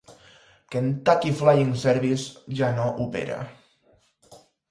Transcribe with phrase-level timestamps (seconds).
[0.75, 2.25] Kentucky Flying Service
[2.61, 3.39] ja no opera.